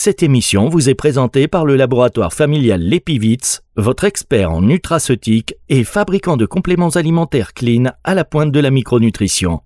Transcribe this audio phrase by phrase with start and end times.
[0.00, 5.82] Cette émission vous est présentée par le laboratoire familial Lepivitz, votre expert en nutraceutique et
[5.82, 9.60] fabricant de compléments alimentaires clean à la pointe de la micronutrition.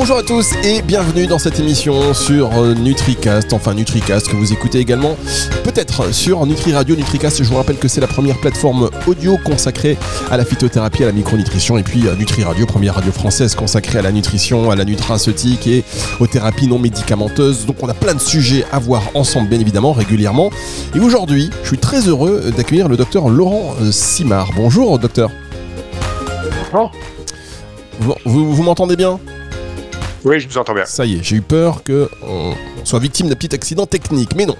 [0.00, 4.52] Bonjour à tous et bienvenue dans cette émission sur euh, NutriCast, enfin NutriCast que vous
[4.52, 5.16] écoutez également
[5.64, 7.42] peut-être sur Nutri Radio, NutriCast.
[7.42, 9.98] Je vous rappelle que c'est la première plateforme audio consacrée
[10.30, 13.98] à la phytothérapie, à la micronutrition et puis euh, Nutri Radio, première radio française consacrée
[13.98, 15.82] à la nutrition, à la nutraceutique et
[16.20, 17.66] aux thérapies non médicamenteuses.
[17.66, 20.52] Donc on a plein de sujets à voir ensemble bien évidemment régulièrement.
[20.94, 24.50] Et aujourd'hui, je suis très heureux d'accueillir le docteur Laurent euh, Simard.
[24.54, 25.32] Bonjour docteur.
[26.70, 26.92] Bonjour.
[28.24, 29.18] vous, vous m'entendez bien?
[30.24, 30.84] Oui, je vous entends bien.
[30.84, 32.54] Ça y est, j'ai eu peur qu'on
[32.84, 34.56] soit victime d'un petit accident technique, mais non.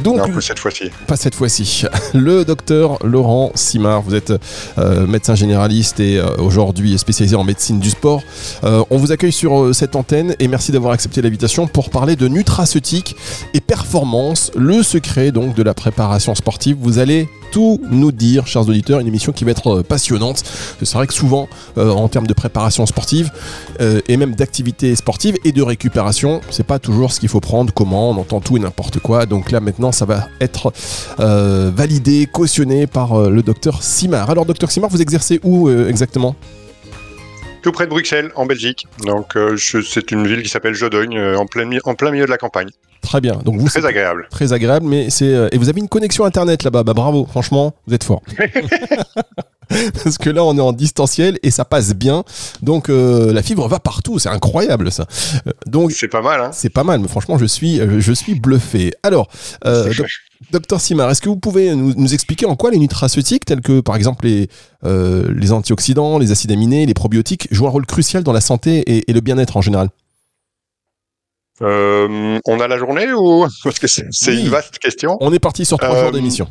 [0.00, 0.90] Donc, non, pas cette fois-ci.
[1.06, 1.84] Pas cette fois-ci.
[2.14, 4.32] Le docteur Laurent Simard, vous êtes
[4.78, 8.22] euh, médecin généraliste et euh, aujourd'hui spécialisé en médecine du sport.
[8.64, 12.28] Euh, on vous accueille sur cette antenne et merci d'avoir accepté l'invitation pour parler de
[12.28, 13.16] nutraceutique
[13.54, 16.76] et performance, le secret donc de la préparation sportive.
[16.80, 20.42] Vous allez tout nous dire, chers auditeurs, une émission qui va être passionnante.
[20.82, 23.30] C'est vrai que souvent, en termes de préparation sportive
[23.80, 28.10] et même d'activité sportive et de récupération, c'est pas toujours ce qu'il faut prendre, comment,
[28.10, 29.26] on entend tout et n'importe quoi.
[29.26, 30.72] Donc là maintenant, ça va être
[31.20, 34.30] euh, validé, cautionné par euh, le docteur Simard.
[34.30, 36.34] Alors docteur Simard, vous exercez où euh, exactement?
[37.62, 38.86] Tout près de Bruxelles, en Belgique.
[39.04, 42.70] Donc, c'est une ville qui s'appelle Jodogne, en, plein, en plein milieu de la campagne.
[43.00, 43.34] Très bien.
[43.44, 44.26] Donc vous très agréable.
[44.28, 46.82] Très agréable, mais c'est et vous avez une connexion internet là-bas.
[46.82, 48.22] Bah bravo, franchement, vous êtes fort.
[50.04, 52.24] Parce que là, on est en distanciel et ça passe bien.
[52.62, 54.18] Donc, euh, la fibre va partout.
[54.18, 55.06] C'est incroyable, ça.
[55.46, 56.40] Euh, donc, c'est pas mal.
[56.40, 58.92] Hein c'est pas mal, mais franchement, je suis, euh, je suis bluffé.
[59.02, 59.28] Alors,
[60.50, 63.96] docteur Simard, est-ce que vous pouvez nous, expliquer en quoi les nutraceutiques, tels que par
[63.96, 64.48] exemple les,
[64.82, 69.12] les antioxydants, les acides aminés, les probiotiques, jouent un rôle crucial dans la santé et,
[69.12, 69.88] le bien-être en général?
[71.60, 75.16] On a la journée ou parce que c'est une vaste question.
[75.20, 76.48] On est parti sur trois jours d'émission.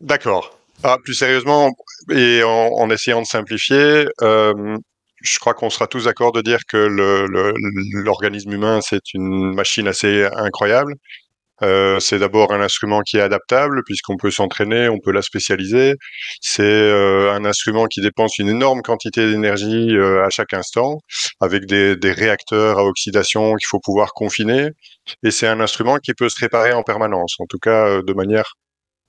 [0.00, 0.58] D'accord.
[0.84, 1.72] Ah, plus sérieusement,
[2.10, 4.76] et en, essayant de simplifier, euh,
[5.20, 6.76] je crois qu'on sera tous d'accord de dire que
[8.04, 10.94] l'organisme humain, c'est une machine assez incroyable.
[11.62, 15.94] Euh, c'est d'abord un instrument qui est adaptable puisqu'on peut s'entraîner, on peut la spécialiser.
[16.40, 20.98] C'est euh, un instrument qui dépense une énorme quantité d'énergie euh, à chaque instant,
[21.40, 24.70] avec des, des, réacteurs à oxydation qu'il faut pouvoir confiner.
[25.22, 28.12] Et c'est un instrument qui peut se réparer en permanence, en tout cas euh, de
[28.12, 28.54] manière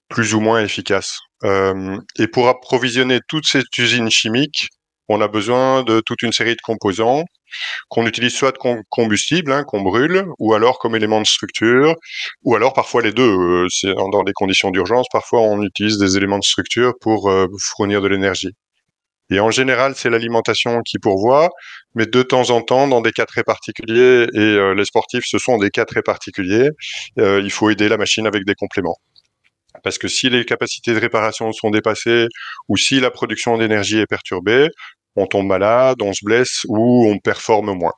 [0.10, 1.20] plus ou moins efficace.
[1.44, 4.68] Euh, et pour approvisionner toute cette usine chimique,
[5.10, 7.26] on a besoin de toute une série de composants
[7.90, 11.96] qu'on utilise soit comme combustible, hein, qu'on brûle, ou alors comme élément de structure,
[12.44, 13.24] ou alors parfois les deux.
[13.24, 13.68] Euh,
[14.12, 18.08] dans des conditions d'urgence, parfois on utilise des éléments de structure pour euh, fournir de
[18.08, 18.52] l'énergie.
[19.32, 21.50] Et en général, c'est l'alimentation qui pourvoit,
[21.96, 25.60] mais de temps en temps, dans des cas très particuliers, et les sportifs, ce sont
[25.60, 26.70] des cas très particuliers,
[27.18, 28.98] il faut aider la machine avec des compléments.
[29.84, 32.28] Parce que si les capacités de réparation sont dépassées
[32.68, 34.70] ou si la production d'énergie est perturbée,
[35.16, 37.94] on tombe malade, on se blesse ou on performe moins.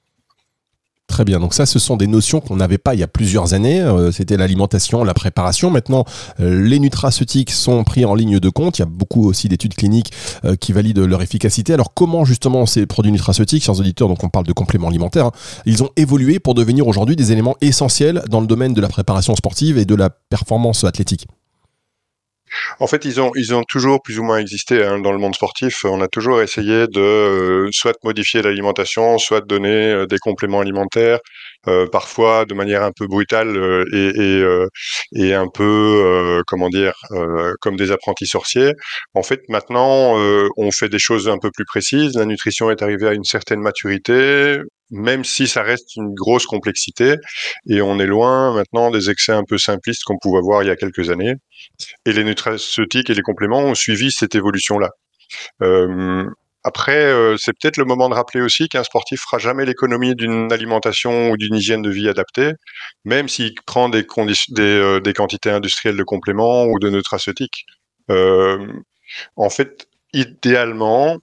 [1.11, 3.53] Très bien, donc ça ce sont des notions qu'on n'avait pas il y a plusieurs
[3.53, 5.69] années, euh, c'était l'alimentation, la préparation.
[5.69, 6.05] Maintenant,
[6.39, 9.73] euh, les nutraceutiques sont pris en ligne de compte, il y a beaucoup aussi d'études
[9.73, 10.13] cliniques
[10.45, 11.73] euh, qui valident leur efficacité.
[11.73, 15.31] Alors comment justement ces produits nutraceutiques, chers auditeurs, donc on parle de compléments alimentaires, hein,
[15.65, 19.35] ils ont évolué pour devenir aujourd'hui des éléments essentiels dans le domaine de la préparation
[19.35, 21.27] sportive et de la performance athlétique?
[22.79, 25.35] En fait, ils ont, ils ont toujours plus ou moins existé hein, dans le monde
[25.35, 25.85] sportif.
[25.85, 31.19] On a toujours essayé de euh, soit modifier l'alimentation, soit donner euh, des compléments alimentaires,
[31.67, 33.57] euh, parfois de manière un peu brutale
[33.93, 34.67] et, et,
[35.15, 36.93] et, un peu, comment dire,
[37.61, 38.73] comme des apprentis sorciers.
[39.13, 40.15] En fait, maintenant,
[40.57, 42.15] on fait des choses un peu plus précises.
[42.15, 44.59] La nutrition est arrivée à une certaine maturité
[44.91, 47.15] même si ça reste une grosse complexité.
[47.67, 50.71] Et on est loin maintenant des excès un peu simplistes qu'on pouvait voir il y
[50.71, 51.35] a quelques années.
[52.05, 54.89] Et les nutraceutiques et les compléments ont suivi cette évolution-là.
[55.63, 56.25] Euh,
[56.63, 60.51] après, euh, c'est peut-être le moment de rappeler aussi qu'un sportif fera jamais l'économie d'une
[60.51, 62.51] alimentation ou d'une hygiène de vie adaptée,
[63.05, 64.05] même s'il prend des,
[64.59, 67.65] euh, des, quantités industrielles de compléments ou de nutraceutiques.
[68.09, 71.17] en fait, idéalement,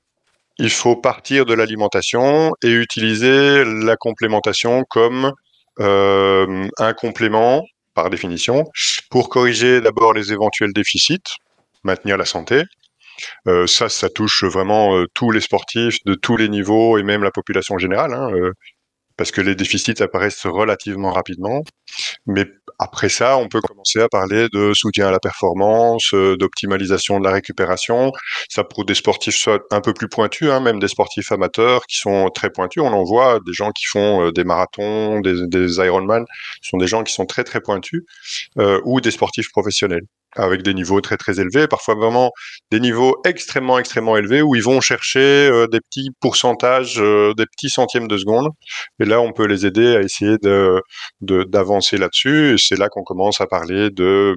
[0.59, 5.33] il faut partir de l'alimentation et utiliser la complémentation comme
[5.81, 7.65] euh, un complément,
[7.95, 8.65] par définition,
[9.11, 11.37] pour corriger d'abord les éventuels déficits,
[11.85, 12.63] maintenir la santé.
[13.47, 17.23] Euh, ça, ça touche vraiment euh, tous les sportifs de tous les niveaux et même
[17.23, 18.13] la population générale.
[18.13, 18.31] Hein,
[19.17, 21.63] parce que les déficits apparaissent relativement rapidement.
[22.27, 22.47] Mais
[22.79, 27.25] après ça, on peut commencer à parler de soutien à la performance, euh, d'optimalisation de
[27.25, 28.13] la récupération.
[28.49, 31.97] Ça pour des sportifs soit un peu plus pointus, hein, même des sportifs amateurs qui
[31.97, 32.83] sont très pointus.
[32.83, 36.25] On en voit des gens qui font euh, des marathons, des, des Ironman,
[36.63, 38.05] sont des gens qui sont très très pointus,
[38.59, 40.05] euh, ou des sportifs professionnels
[40.37, 42.33] avec des niveaux très très élevés, parfois vraiment
[42.71, 48.07] des niveaux extrêmement extrêmement élevés où ils vont chercher des petits pourcentages, des petits centièmes
[48.09, 48.51] de seconde.
[49.01, 50.83] Et là, on peut les aider à essayer de
[51.23, 52.55] d'avancer là-dessus.
[52.55, 54.37] Et c'est là qu'on commence à parler de,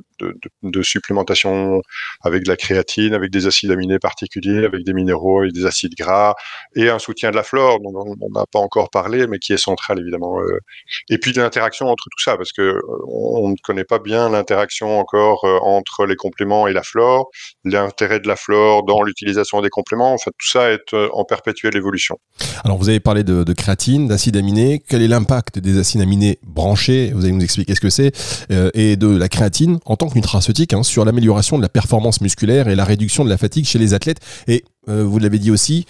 [0.64, 1.82] de, supplémentation
[2.24, 5.94] avec de la créatine, avec des acides aminés particuliers, avec des minéraux, et des acides
[5.98, 6.34] gras
[6.76, 9.58] et un soutien de la flore dont on n'a pas encore parlé, mais qui est
[9.58, 10.40] central évidemment.
[10.40, 10.60] Euh.
[11.10, 15.00] Et puis de l'interaction entre tout ça, parce que on ne connaît pas bien l'interaction
[15.00, 17.30] encore entre entre les compléments et la flore,
[17.64, 20.14] l'intérêt de la flore dans l'utilisation des compléments.
[20.14, 22.18] En fait, tout ça est euh, en perpétuelle évolution.
[22.64, 24.82] Alors, vous avez parlé de, créatine, d'acides aminés.
[24.88, 27.12] Quel est l'impact des acides aminés branchés?
[27.14, 28.12] Vous allez nous expliquer ce que c'est.
[28.52, 32.22] Euh, et de la créatine en tant que nutraceutique hein, sur l'amélioration de la performance
[32.22, 34.20] musculaire et la réduction de la fatigue chez les athlètes.
[34.48, 35.86] Et euh, vous l'avez dit aussi,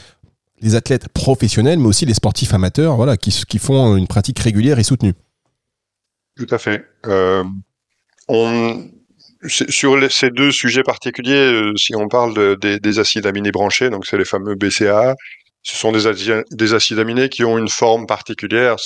[0.61, 4.79] les athlètes professionnels, mais aussi les sportifs amateurs, voilà, qui, qui font une pratique régulière
[4.79, 5.13] et soutenue.
[6.37, 6.85] Tout à fait.
[8.27, 8.89] on,
[9.47, 14.17] sur ces deux sujets particuliers, euh, si on parle des acides aminés branchés, donc c'est
[14.17, 15.15] les fameux BCA,
[15.63, 18.77] ce sont des, des, acides aminés qui ont une forme particulière.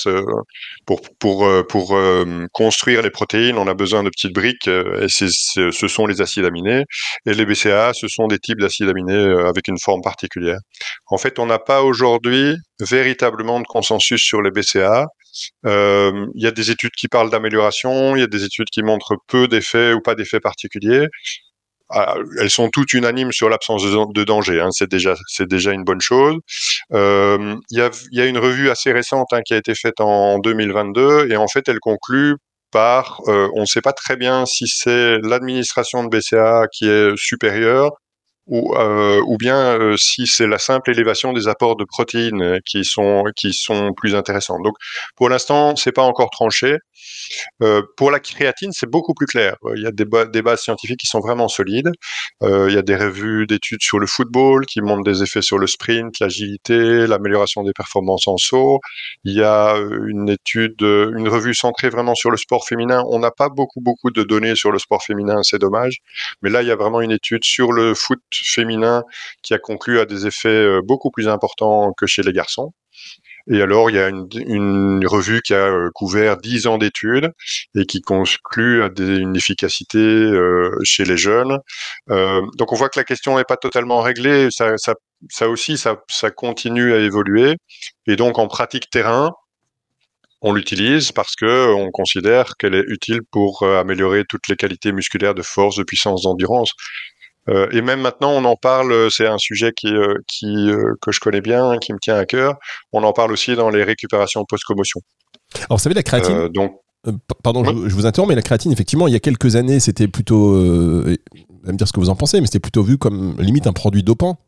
[0.85, 6.05] Pour, euh, euh, construire les protéines, on a besoin de petites briques, et ce sont
[6.05, 6.83] les acides aminés.
[7.25, 10.59] Et les BCA, ce sont des types d'acides aminés avec une forme particulière.
[11.07, 15.05] En fait, on n'a pas aujourd'hui véritablement de consensus sur les BCA.
[15.65, 18.83] Euh, il y a des études qui parlent d'amélioration, il y a des études qui
[18.83, 21.07] montrent peu d'effets ou pas d'effets particuliers.
[21.89, 24.59] Ah, elles sont toutes unanimes sur l'absence de, danger.
[24.59, 24.69] Hein.
[24.71, 26.35] C'est déjà c'est déjà une bonne chose.
[26.93, 30.01] Euh, il y, a, y, a, une revue assez récente hein, qui a été faite
[30.01, 32.37] en 2022 et en fait elle conclut
[32.71, 37.15] par euh, on ne sait pas très bien si c'est l'administration de BCA qui est
[37.17, 37.91] supérieure
[38.47, 42.83] ou, euh, ou bien euh, si c'est la simple élévation des apports de protéines qui
[42.85, 44.59] sont qui sont plus intéressants.
[44.59, 44.75] Donc
[45.15, 46.77] pour l'instant, c'est pas encore tranché.
[47.63, 49.55] Euh, pour la créatine, c'est beaucoup plus clair.
[49.75, 51.91] Il y a des, des, bases scientifiques qui sont vraiment solides.
[52.43, 55.57] Euh, il y a des revues d'études sur le football qui montrent des effets sur
[55.57, 58.79] le sprint, l'agilité, l'amélioration des performances en saut.
[59.23, 59.75] Il y a
[60.07, 63.03] une étude, une revue centrée vraiment sur le sport féminin.
[63.09, 65.97] On n'a pas beaucoup beaucoup de données sur le sport féminin, c'est dommage.
[66.41, 69.03] Mais là, il y a vraiment une étude sur le foot féminin
[69.41, 72.73] qui a conclu à des effets euh, beaucoup plus importants que chez les garçons.
[73.47, 77.31] Et alors, il y a une, revue qui a euh, couvert 10 ans d'études
[77.75, 81.59] et qui conclut à une efficacité euh, chez les jeunes.
[82.07, 84.47] Donc, on voit que la question n'est pas totalement réglée.
[84.49, 87.55] Ça, aussi, ça, ça, continue à évoluer.
[88.07, 89.31] Et donc, en pratique terrain,
[90.41, 95.35] on l'utilise parce que on considère qu'elle est utile pour améliorer toutes les qualités musculaires
[95.35, 96.71] de force, de puissance, d'endurance.
[97.49, 98.91] Euh, et même maintenant, on en parle.
[98.91, 100.71] Euh, c'est un sujet qui, euh, qui
[101.01, 102.55] que je connais bien, qui me tient à cœur.
[102.91, 105.01] On en parle aussi dans les récupérations post-commotion.
[105.55, 106.47] Alors, vous savez, la créatine.
[106.49, 106.79] donc,
[107.43, 110.53] pardon, je, vous interromps, mais la créatine, effectivement, il y a quelques années, c'était plutôt.
[110.53, 113.67] vous allez me dire ce que vous en pensez, mais c'était plutôt vu comme limite
[113.67, 114.39] un produit dopant.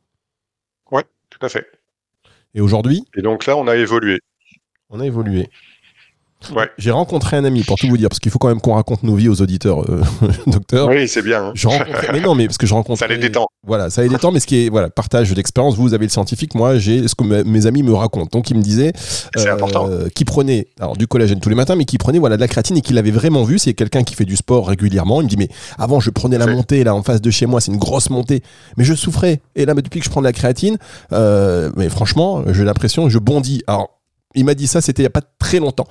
[0.91, 1.65] Oui, tout à fait.
[2.55, 3.03] Et aujourd'hui?
[3.15, 4.19] Et donc là, on a évolué.
[4.89, 5.49] On a évolué.
[6.55, 6.69] Ouais.
[6.77, 9.03] J'ai rencontré un ami pour tout vous dire parce qu'il faut quand même qu'on raconte
[9.03, 10.01] nos vies aux auditeurs, euh,
[10.47, 10.87] docteur.
[10.87, 11.47] Oui, c'est bien.
[11.47, 11.79] Hein.
[12.13, 12.99] mais non, mais parce que je rencontre.
[12.99, 13.47] Ça les détend.
[13.65, 15.75] Voilà, ça les détend, mais ce qui est voilà partage d'expérience.
[15.75, 18.29] Vous, vous avez le scientifique, moi j'ai ce que mes amis me racontent.
[18.31, 18.93] Donc ils me disaient
[19.35, 22.47] euh, qui prenait alors du collagène tous les matins, mais qui prenait voilà de la
[22.47, 23.57] créatine et qui l'avait vraiment vu.
[23.57, 25.21] C'est quelqu'un qui fait du sport régulièrement.
[25.21, 27.61] Il me dit mais avant je prenais la montée là en face de chez moi,
[27.61, 28.43] c'est une grosse montée,
[28.77, 29.41] mais je souffrais.
[29.55, 30.77] Et là, depuis que je prends de la créatine,
[31.13, 33.63] euh, mais franchement, j'ai l'impression je bondis.
[33.67, 33.97] Alors
[34.35, 35.87] il m'a dit ça, c'était il y a pas très longtemps.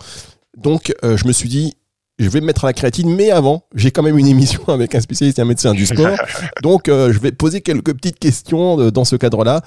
[0.57, 1.75] Donc, euh, je me suis dit,
[2.19, 4.95] je vais me mettre à la créatine, mais avant, j'ai quand même une émission avec
[4.95, 6.17] un spécialiste et un médecin du sport.
[6.63, 9.63] Donc, euh, je vais poser quelques petites questions euh, dans ce cadre-là,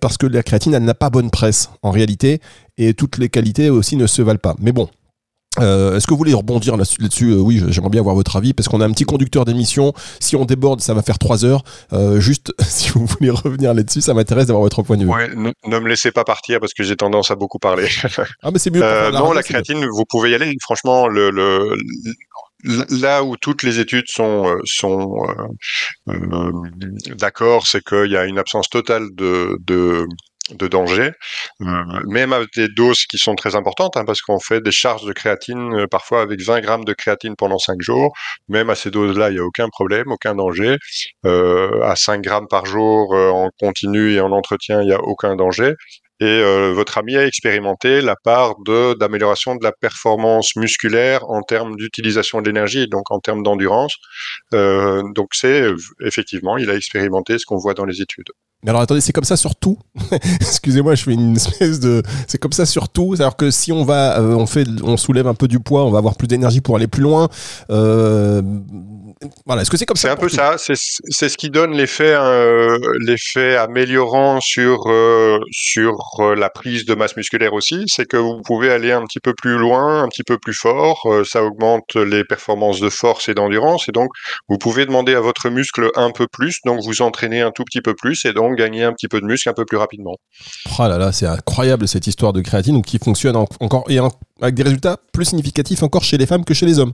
[0.00, 2.40] parce que la créatine, elle n'a pas bonne presse en réalité,
[2.76, 4.54] et toutes les qualités aussi ne se valent pas.
[4.60, 4.88] Mais bon,
[5.60, 8.68] euh, Est-ce que vous voulez rebondir là-dessus euh, Oui, j'aimerais bien avoir votre avis parce
[8.68, 9.92] qu'on a un petit conducteur d'émission.
[10.20, 11.62] Si on déborde, ça va faire trois heures.
[11.92, 15.10] Euh, juste, si vous voulez revenir là-dessus, ça m'intéresse d'avoir votre point de vue.
[15.10, 17.88] Ouais, ne, me laissez pas partir parce que j'ai tendance à beaucoup parler.
[18.42, 18.80] ah, mais c'est mieux.
[19.12, 20.54] Non, la créatine, vous pouvez y aller.
[20.62, 21.76] Franchement, le, le,
[22.64, 24.56] là où toutes les études sont,
[26.08, 26.52] euh,
[27.16, 30.06] d'accord, c'est qu'il y a une absence totale de, de
[30.50, 31.12] de danger,
[31.60, 35.04] euh, même avec des doses qui sont très importantes, hein, parce qu'on fait des charges
[35.04, 38.12] de créatine euh, parfois avec 20 grammes de créatine pendant 5 jours.
[38.48, 40.76] Même à ces doses-là, il n'y a aucun problème, aucun danger.
[41.26, 45.36] Euh, à 5 grammes par jour en continu et en entretien, il n'y a aucun
[45.36, 45.74] danger.
[46.22, 51.42] Et euh, votre ami a expérimenté la part de d'amélioration de la performance musculaire en
[51.42, 53.96] termes d'utilisation de l'énergie, donc en termes d'endurance.
[54.54, 55.64] Euh, donc c'est
[56.00, 58.30] effectivement, il a expérimenté ce qu'on voit dans les études.
[58.64, 59.76] Mais alors attendez, c'est comme ça sur tout
[60.40, 62.02] Excusez-moi, je fais une espèce de.
[62.28, 63.14] C'est comme ça sur tout.
[63.18, 65.90] Alors que si on va, euh, on fait, on soulève un peu du poids, on
[65.90, 67.28] va avoir plus d'énergie pour aller plus loin.
[67.70, 68.40] Euh,
[69.46, 70.56] voilà, est-ce que c'est comme ça C'est un peu ça.
[70.58, 74.84] C'est ce qui donne l'effet, euh, l'effet améliorant sur
[75.50, 75.96] sur
[76.36, 77.84] la prise de masse musculaire aussi.
[77.88, 81.08] C'est que vous pouvez aller un petit peu plus loin, un petit peu plus fort.
[81.24, 84.10] ça augmente les performances de force et d'endurance, et donc
[84.48, 86.58] vous pouvez demander à votre muscle un peu plus.
[86.64, 89.26] Donc vous entraînez un tout petit peu plus, et donc gagner un petit peu de
[89.26, 90.16] muscle un peu plus rapidement.
[90.78, 93.98] Oh là là, c'est incroyable cette histoire de créatine, qui fonctionne encore et
[94.40, 96.92] avec des résultats plus significatifs encore chez les femmes que chez les hommes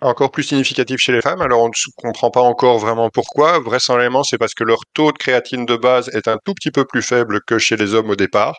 [0.00, 1.40] encore plus significatif chez les femmes.
[1.40, 3.58] Alors on ne comprend pas encore vraiment pourquoi.
[3.60, 6.84] Vraisemblablement, c'est parce que leur taux de créatine de base est un tout petit peu
[6.84, 8.54] plus faible que chez les hommes au départ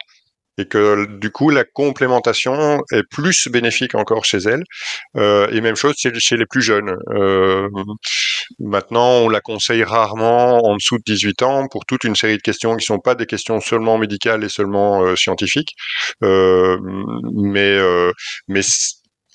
[0.58, 4.64] et que du coup la complémentation est plus bénéfique encore chez elles.
[5.18, 6.96] Euh, et même chose chez, les plus jeunes.
[7.10, 7.68] Euh,
[8.60, 12.42] maintenant, on la conseille rarement en dessous de 18 ans pour toute une série de
[12.42, 15.76] questions qui sont pas des questions seulement médicales et seulement euh, scientifiques,
[16.24, 16.78] euh,
[17.34, 17.78] mais
[18.48, 18.62] mais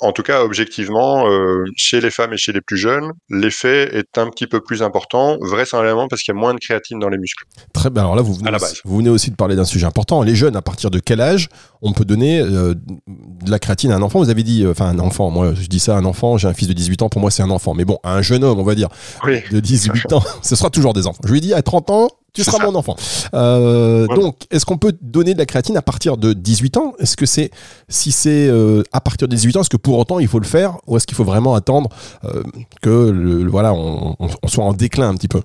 [0.00, 4.18] en tout cas, objectivement, euh, chez les femmes et chez les plus jeunes, l'effet est
[4.18, 7.18] un petit peu plus important, vraisemblablement parce qu'il y a moins de créatine dans les
[7.18, 7.44] muscles.
[7.72, 8.02] Très bien.
[8.02, 10.22] Alors là, vous venez, aussi, vous venez aussi de parler d'un sujet important.
[10.22, 11.48] Les jeunes, à partir de quel âge
[11.82, 14.20] on peut donner euh, de la créatine à un enfant?
[14.20, 16.54] Vous avez dit, euh, enfin un enfant, moi je dis ça, un enfant, j'ai un
[16.54, 17.74] fils de 18 ans, pour moi c'est un enfant.
[17.74, 18.88] Mais bon, à un jeune homme, on va dire,
[19.26, 21.20] de 18 ans, ce sera toujours des enfants.
[21.24, 22.96] Je lui ai dit, à 30 ans, tu seras mon enfant.
[23.34, 26.94] Euh, donc, est-ce qu'on peut donner de la créatine à partir de 18 ans?
[26.98, 27.50] Est-ce que c'est,
[27.88, 30.46] si c'est euh, à partir de 18 ans, est-ce que pour autant il faut le
[30.46, 30.76] faire?
[30.86, 31.90] Ou est-ce qu'il faut vraiment attendre
[32.24, 32.42] euh,
[32.82, 35.42] que le, voilà, on, soit en déclin un petit peu?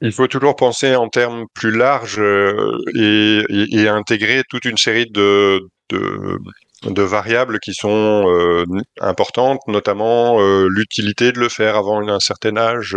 [0.00, 2.22] Il faut toujours penser en termes plus larges
[2.94, 5.60] et, et, intégrer toute une série de,
[5.90, 6.38] de,
[6.84, 8.64] de variables qui sont
[9.00, 12.96] importantes, notamment l'utilité de le faire avant un certain âge,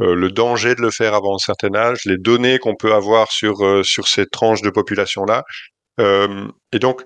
[0.00, 3.30] euh, le danger de le faire avant un certain âge, les données qu'on peut avoir
[3.30, 5.44] sur euh, sur ces tranches de population là.
[6.00, 7.02] Euh, et donc,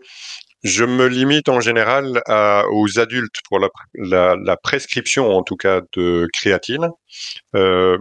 [0.63, 5.57] je me limite en général à, aux adultes pour la, la, la, prescription, en tout
[5.57, 6.89] cas, de créatine.
[7.57, 7.99] Euh,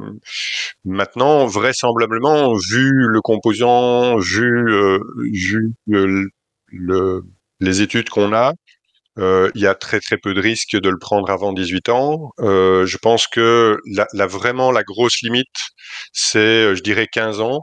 [0.86, 5.00] maintenant, vraisemblablement, vu le composant, vu, euh,
[5.34, 7.24] vu le,
[7.60, 8.54] les études qu'on a,
[9.20, 12.32] euh, il y a très très peu de risques de le prendre avant 18 ans.
[12.40, 13.80] Euh, je pense que
[14.14, 15.48] la, vraiment la grosse limite,
[16.14, 17.62] c'est, euh, je dirais, 15 ans,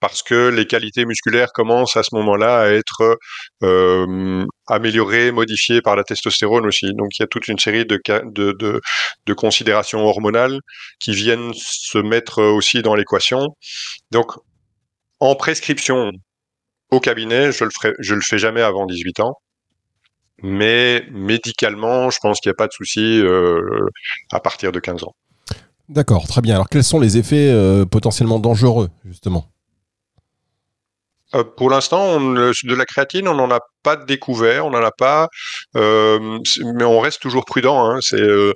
[0.00, 3.18] parce que les qualités musculaires commencent à ce moment-là à être
[4.66, 6.92] améliorées, modifiées par la testostérone aussi.
[6.94, 10.58] Donc il y a toute une série de considérations hormonales
[11.00, 13.48] qui viennent se mettre aussi dans l'équation.
[14.10, 14.32] Donc
[15.20, 16.12] en prescription
[16.94, 19.34] au cabinet, je le ferai, je le fais jamais avant 18 ans.
[20.42, 23.60] Mais médicalement, je pense qu'il n'y a pas de souci euh,
[24.32, 25.14] à partir de 15 ans.
[25.88, 26.54] D'accord, très bien.
[26.54, 29.46] Alors quels sont les effets euh, potentiellement dangereux, justement?
[31.34, 35.28] Euh, pour l'instant, de la créatine, on n'en a pas découvert, on n'en a pas,
[35.76, 36.38] euh,
[36.74, 37.88] mais on reste toujours prudent.
[37.88, 37.98] Hein.
[38.00, 38.52] C'est, euh,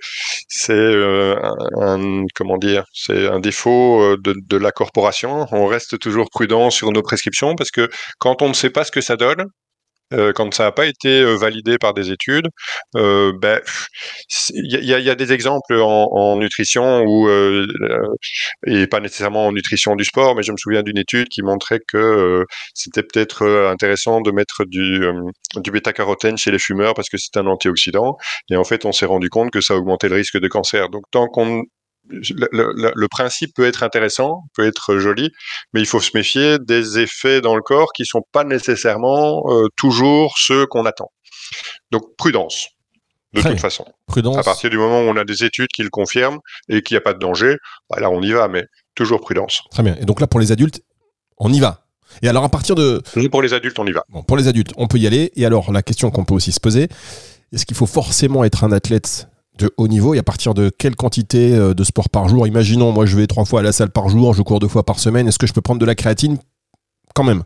[0.71, 1.37] euh,
[1.81, 5.47] un, comment dire, c'est un défaut de, de, la corporation.
[5.53, 8.91] On reste toujours prudent sur nos prescriptions parce que quand on ne sait pas ce
[8.91, 9.45] que ça donne,
[10.13, 12.49] euh, quand ça n'a pas été euh, validé par des études,
[12.97, 13.61] euh, ben,
[14.51, 17.29] il y, a, y, a, des exemples en, en nutrition ou
[18.67, 21.81] et pas nécessairement en nutrition du sport, mais je me souviens d'une étude qui montrait
[21.87, 25.01] que c'était peut-être intéressant de mettre du,
[25.57, 28.17] du bêta-carotène chez les fumeurs parce que c'est un antioxydant.
[28.51, 30.89] Et en fait, on s'est rendu compte que ça augmentait le risque de cancer.
[30.89, 31.63] Donc, tant qu'on
[32.09, 35.31] le, le, principe peut être intéressant, peut être joli,
[35.73, 39.67] mais il faut se méfier des effets dans le corps qui sont pas nécessairement euh,
[39.77, 41.11] toujours ceux qu'on attend.
[41.91, 42.69] Donc prudence,
[43.33, 43.85] de toute façon.
[44.07, 44.39] Prudence.
[44.39, 46.39] À partir du moment où on a des études qui le confirment
[46.69, 47.57] et qu'il n'y a pas de danger,
[47.91, 49.63] bah là on y va, mais toujours prudence.
[49.71, 49.97] Très bien.
[50.01, 50.83] Et donc là pour les adultes,
[51.39, 51.85] on y va.
[52.23, 53.03] Et alors à partir de...
[53.31, 54.03] Pour les adultes, on y va.
[54.09, 55.31] Bon, pour les adultes, on peut y aller.
[55.37, 56.89] Et alors la question qu'on peut aussi se poser,
[57.53, 60.97] est-ce qu'il faut forcément être un athlète de haut niveau et à partir de quelle
[60.97, 62.47] quantité euh, de sport par jour?
[62.47, 64.85] Imaginons, moi je vais trois fois à la salle par jour, je cours deux fois
[64.85, 66.39] par semaine, est-ce que je peux prendre de la créatine?
[67.15, 67.43] Quand même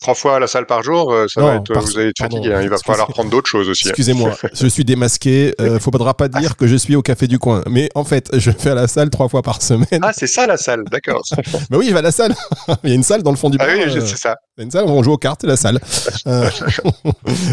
[0.00, 2.54] Trois fois à la salle par jour, euh, ça va être, vous allez être fatigué.
[2.54, 2.62] Hein.
[2.62, 3.86] il va falloir prendre d'autres choses aussi.
[3.86, 5.54] Excusez-moi, je suis démasqué.
[5.60, 7.62] Euh, faudra pas dire que je suis au café du coin.
[7.68, 10.00] Mais en fait, je fais à la salle trois fois par semaine.
[10.00, 11.22] Ah, c'est ça la salle, d'accord.
[11.70, 12.34] Mais oui, je vais à la salle.
[12.82, 13.66] il y a une salle dans le fond du bar.
[13.70, 14.36] Ah oui, c'est ça.
[14.56, 15.78] Il y a une salle où on joue aux cartes, la salle.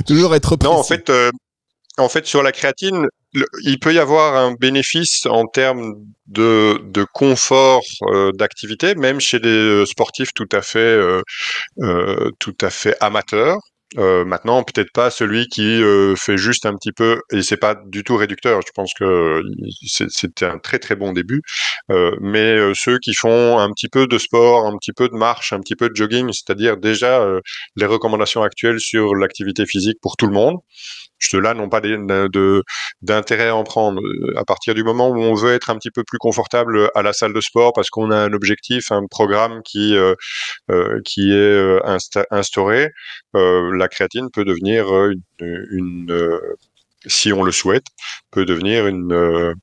[0.06, 1.12] toujours être Non, en fait,
[1.98, 3.08] en fait, sur la créatine,
[3.64, 5.94] il peut y avoir un bénéfice en termes
[6.28, 7.82] de, confort
[8.36, 11.00] d'activité, même chez des sportifs tout à fait,
[12.40, 13.60] tout à fait amateurs.
[13.98, 17.76] Euh, maintenant, peut-être pas celui qui euh, fait juste un petit peu, et c'est pas
[17.88, 18.60] du tout réducteur.
[18.66, 19.42] Je pense que
[19.88, 21.42] c'était un très très bon début,
[21.92, 25.54] euh, mais ceux qui font un petit peu de sport, un petit peu de marche,
[25.54, 27.26] un petit peu de jogging, c'est-à-dire déjà
[27.78, 30.58] les recommandations actuelles sur l'activité physique pour tout le monde,
[31.20, 31.82] ceux-là n'ont pas
[33.02, 34.02] d'intérêt à en prendre.
[34.36, 37.14] À partir du moment où on veut être un petit peu plus confortable à la
[37.14, 40.14] salle de sport parce qu'on a un objectif, un programme qui euh,
[40.72, 41.80] euh, qui est euh,
[42.32, 42.90] instauré,
[43.34, 44.88] la créatine peut devenir
[45.40, 46.40] une,
[47.06, 47.86] si on le souhaite,
[48.32, 49.56] peut devenir une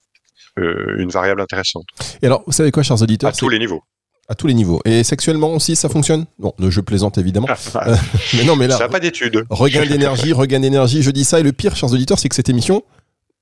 [0.56, 1.86] une variable intéressante.
[2.22, 3.30] Et alors, vous savez quoi, chers auditeurs?
[3.30, 3.82] À tous les niveaux.
[4.26, 4.80] À tous les niveaux.
[4.86, 6.24] Et sexuellement aussi, ça fonctionne?
[6.38, 7.46] Bon, je plaisante évidemment.
[7.76, 7.96] Euh,
[8.34, 8.78] mais non, mais là.
[8.78, 9.44] Ça n'a pas d'études.
[9.50, 11.02] Regain d'énergie, regain d'énergie.
[11.02, 11.40] Je dis ça.
[11.40, 12.82] Et le pire, chers auditeurs, c'est que cette émission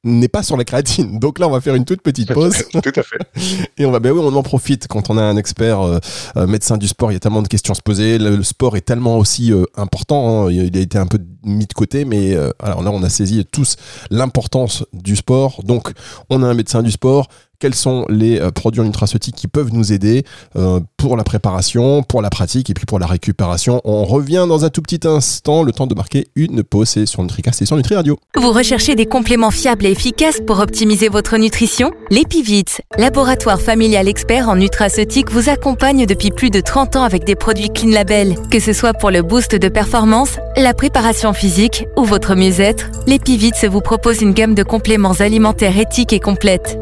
[0.02, 1.20] n'est pas sur la créatine.
[1.20, 2.64] Donc là, on va faire une toute petite pause.
[2.72, 3.18] Tout à fait.
[3.78, 5.98] Et on va, ben oui, on en profite quand on a un expert euh,
[6.36, 7.12] euh, médecin du sport.
[7.12, 8.18] Il y a tellement de questions à se poser.
[8.18, 10.48] Le, sport est tellement aussi important.
[10.48, 10.50] Hein.
[10.50, 13.76] Il a été un peu mis de côté, mais alors là, on a saisi tous
[14.10, 15.62] l'importance du sport.
[15.62, 15.92] Donc,
[16.28, 17.28] on a un médecin du sport
[17.62, 20.24] quels sont les euh, produits nutraceutiques qui peuvent nous aider
[20.56, 23.80] euh, pour la préparation, pour la pratique et puis pour la récupération.
[23.84, 26.88] On revient dans un tout petit instant, le temps de marquer une pause.
[26.88, 28.18] C'est sur NutriCast et sur Nutri Radio.
[28.36, 31.92] Vous recherchez des compléments fiables et efficaces pour optimiser votre nutrition?
[32.10, 32.64] L'Epivit,
[32.98, 37.70] laboratoire familial expert en nutraceutique, vous accompagne depuis plus de 30 ans avec des produits
[37.70, 38.34] Clean Label.
[38.50, 43.52] Que ce soit pour le boost de performance, la préparation physique ou votre mieux-être, l'Epivit
[43.70, 46.76] vous propose une gamme de compléments alimentaires éthiques et complètes.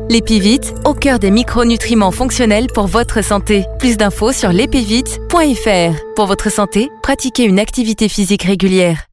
[0.85, 3.65] Au cœur des micronutriments fonctionnels pour votre santé.
[3.79, 6.15] Plus d'infos sur l'epivite.fr.
[6.17, 9.10] Pour votre santé, pratiquez une activité physique régulière.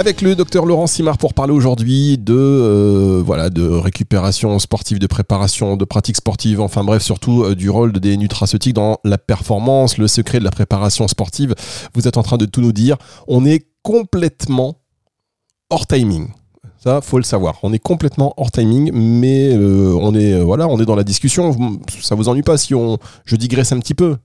[0.00, 5.06] Avec le docteur Laurent Simard pour parler aujourd'hui de euh, voilà de récupération sportive, de
[5.06, 9.98] préparation, de pratique sportive, enfin bref surtout euh, du rôle des nutraceutiques dans la performance,
[9.98, 11.54] le secret de la préparation sportive.
[11.92, 12.96] Vous êtes en train de tout nous dire.
[13.28, 14.80] On est complètement
[15.68, 16.28] hors timing.
[16.82, 17.58] Ça, faut le savoir.
[17.62, 21.78] On est complètement hors timing, mais euh, on est voilà, on est dans la discussion.
[22.00, 22.96] Ça vous ennuie pas si on,
[23.26, 24.16] je digresse un petit peu?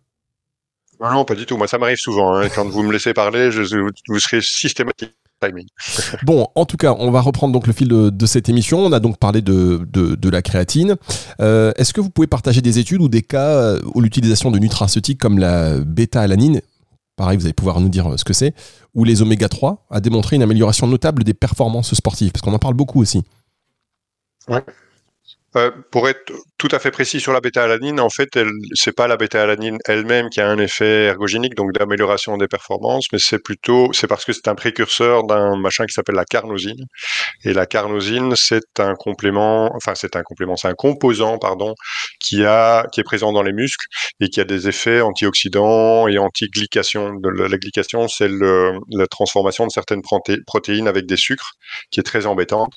[1.01, 1.57] Non, pas du tout.
[1.57, 2.33] Moi, ça m'arrive souvent.
[2.33, 2.47] Hein.
[2.47, 4.39] Quand vous me laissez parler, vous serez
[6.23, 8.79] bon, en tout cas, on va reprendre donc le fil de, cette émission.
[8.79, 10.95] On a donc parlé de, de, la créatine.
[11.39, 14.59] Euh, est-ce que vous pouvez partager des études ou des cas euh, où l'utilisation de
[14.59, 16.61] nutraceutiques comme la bêta-alanine,
[17.15, 18.53] pareil, vous allez pouvoir nous dire euh, ce que c'est,
[18.93, 22.31] ou les oméga 3, a démontré une amélioration notable des performances sportives?
[22.31, 23.23] Parce qu'on en parle beaucoup aussi.
[24.47, 24.63] Ouais.
[25.57, 28.29] Euh, pour être tout à fait précis sur la bêta-alanine, en fait,
[28.73, 33.19] c'est pas la bêta-alanine elle-même qui a un effet ergogénique, donc d'amélioration des performances, mais
[33.19, 36.85] c'est plutôt, c'est parce que c'est un précurseur d'un machin qui s'appelle la carnosine.
[37.45, 41.73] Et la carnosine, c'est un complément, enfin, c'est un complément, c'est un composant, pardon,
[42.19, 43.85] qui a, qui est présent dans les muscles
[44.19, 47.13] et qui a des effets antioxydants et anti-glycation.
[47.23, 50.01] La glycation, c'est la transformation de certaines
[50.45, 51.53] protéines avec des sucres,
[51.91, 52.73] qui est très embêtante.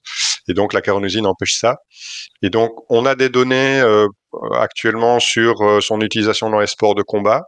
[0.49, 1.77] Et donc, la carnosine empêche ça.
[2.43, 4.07] Et donc, on a des données euh,
[4.54, 7.44] actuellement sur euh, son utilisation dans les sports de combat.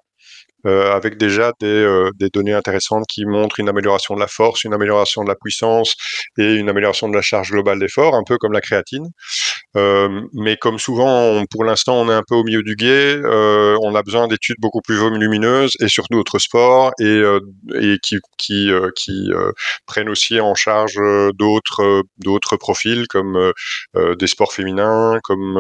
[0.66, 4.74] Euh, avec déjà des, des, données intéressantes qui montrent une amélioration de la force, une
[4.74, 5.94] amélioration de la puissance
[6.37, 9.06] et une amélioration de la charge globale d'effort, un peu comme la créatine.
[9.77, 13.16] Euh, mais comme souvent, pour l'instant, on est un peu au milieu du guet.
[13.16, 17.40] Euh, on a besoin d'études beaucoup plus volumineuses et sur d'autres sports et, euh,
[18.03, 18.20] qui,
[19.87, 20.99] prennent aussi en charge
[21.35, 23.53] d'autres profils comme
[23.96, 25.59] des sports féminins, comme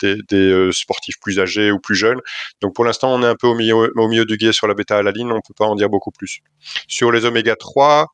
[0.00, 2.20] des, sportifs plus âgés ou plus jeunes.
[2.60, 5.32] Donc pour l'instant, on est un peu au milieu, du guet sur la bêta-alanine.
[5.32, 6.40] On peut pas en dire beaucoup plus.
[6.88, 8.06] Sur les oméga 3,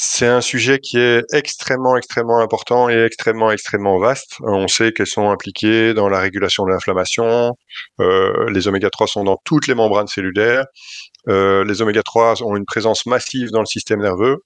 [0.00, 4.36] c'est un sujet qui est extrêmement, extrêmement important et extrêmement, extrêmement vaste.
[4.42, 7.56] On sait qu'elles sont impliquées dans la régulation de l'inflammation.
[8.00, 10.66] Euh, les oméga 3 sont dans toutes les membranes cellulaires.
[11.28, 14.36] Euh, les oméga 3 ont une présence massive dans le système nerveux.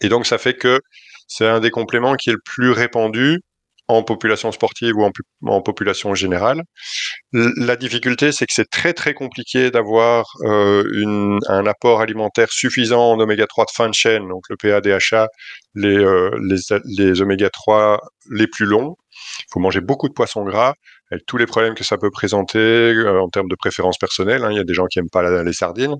[0.00, 0.80] Et donc, ça fait que
[1.28, 3.42] c'est un des compléments qui est le plus répandu
[3.88, 5.04] en population sportive ou
[5.48, 6.62] en, population générale.
[7.32, 13.20] La difficulté, c'est que c'est très très compliqué d'avoir euh, un apport alimentaire suffisant en
[13.20, 15.28] oméga 3 de fin de chaîne, donc le PADHA,
[15.74, 18.96] les, euh, les, les oméga 3 les plus longs.
[19.40, 20.74] Il faut manger beaucoup de poissons gras
[21.26, 24.44] tous les problèmes que ça peut présenter euh, en termes de préférence personnelle.
[24.44, 24.50] Hein.
[24.50, 25.96] Il y a des gens qui aiment pas les sardines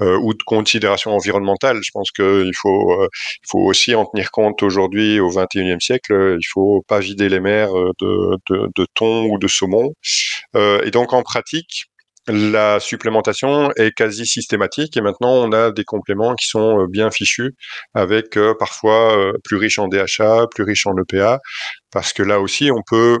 [0.00, 1.78] euh, ou de considération environnementale.
[1.82, 3.08] Je pense qu'il faut, euh,
[3.42, 6.36] il faut aussi en tenir compte aujourd'hui au XXIe siècle.
[6.40, 9.92] Il faut pas vider les mers de, de, de thon ou de saumon.
[10.54, 11.84] et donc en pratique,
[12.26, 17.54] la supplémentation est quasi systématique et maintenant on a des compléments qui sont bien fichus
[17.94, 21.38] avec parfois plus riches en DHA, plus riches en EPA,
[21.90, 23.18] parce que là aussi on peut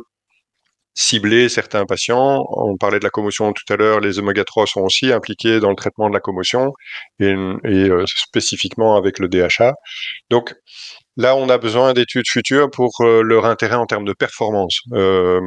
[0.98, 2.44] cibler certains patients.
[2.50, 5.70] On parlait de la commotion tout à l'heure, les oméga 3 sont aussi impliqués dans
[5.70, 6.72] le traitement de la commotion
[7.20, 9.74] et, euh, spécifiquement avec le DHA.
[10.28, 10.54] Donc
[11.16, 15.40] là, on a besoin d'études futures pour euh, leur intérêt en termes de performance euh,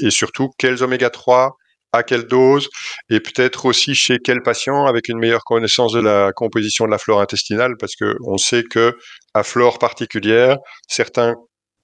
[0.00, 1.52] et surtout quels oméga 3
[1.92, 2.70] à quelle dose
[3.10, 6.98] et peut-être aussi chez quel patient avec une meilleure connaissance de la composition de la
[6.98, 8.96] flore intestinale parce que on sait que
[9.34, 10.56] à flore particulière,
[10.88, 11.34] certains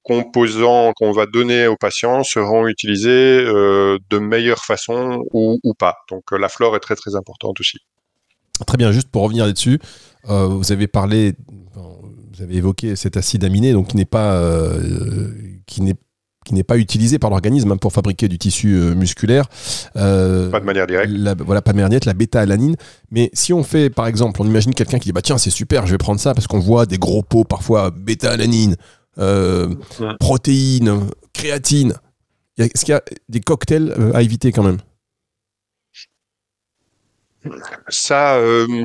[0.02, 5.96] composants qu'on va donner aux patients seront utilisés euh, de meilleure façon ou, pas.
[6.10, 7.78] Donc euh, la flore est très très importante aussi.
[8.66, 9.78] Très bien, juste pour revenir là-dessus,
[10.28, 11.34] euh, vous avez parlé,
[11.74, 14.38] vous avez évoqué cet acide aminé, donc qui n'est pas,
[15.66, 15.94] qui n'est
[16.46, 19.46] qui n'est pas utilisé par l'organisme hein, pour fabriquer du tissu musculaire.
[19.94, 21.12] pas de manière directe.
[21.44, 22.76] voilà, pas de manière directe, la bêta-alanine.
[23.10, 25.86] Mais si on fait, par exemple, on imagine quelqu'un qui dit bah tiens c'est super,
[25.86, 28.76] je vais prendre ça parce qu'on voit des gros pots parfois bêta-alanine
[29.20, 29.74] euh,
[30.18, 31.94] protéines, créatine.
[32.59, 34.78] Est-ce qu'il y a des cocktails euh, à éviter quand même?
[37.88, 38.85] Ça, euh,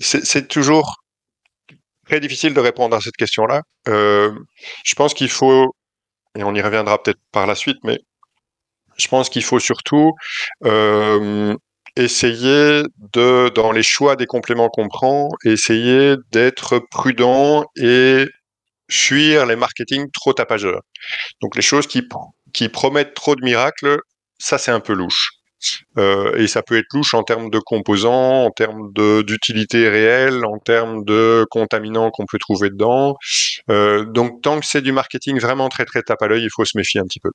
[0.00, 0.96] c'est toujours
[2.06, 3.62] très difficile de répondre à cette question-là.
[3.86, 5.74] je pense qu'il faut,
[6.36, 7.98] et on y reviendra peut-être par la suite, mais
[8.96, 10.12] je pense qu'il faut surtout
[11.96, 18.26] essayer de, dans les choix des compléments qu'on prend, essayer d'être prudent et
[18.90, 20.82] fuir les marketing trop tapageurs.
[21.42, 22.02] Donc les choses qui,
[22.52, 23.98] qui promettent trop de miracles,
[24.38, 25.30] ça c'est un peu louche.
[25.98, 28.92] Euh, et ça peut être louche en termes de composants, en termes
[29.26, 33.16] d'utilité réelle, en termes de contaminants qu'on peut trouver dedans.
[33.70, 36.64] Euh, donc tant que c'est du marketing vraiment très très tape à l'œil, il faut
[36.64, 37.30] se méfier un petit peu.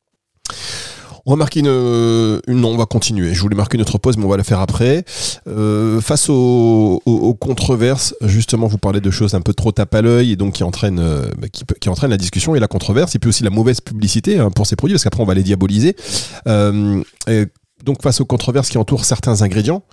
[1.25, 3.33] On va marquer une, une, on va continuer.
[3.33, 5.05] Je voulais marquer notre pause, mais on va la faire après.
[5.47, 10.31] Euh, face aux, controverses, justement, vous parlez de choses un peu trop tape à l'œil
[10.31, 13.19] et donc qui entraînent, euh, bah, qui, qui entraînent la discussion et la controverse, et
[13.19, 15.95] puis aussi la mauvaise publicité hein, pour ces produits, parce qu'après on va les diaboliser.
[16.47, 17.03] Euh,
[17.83, 19.83] donc face aux controverses qui entourent certains ingrédients,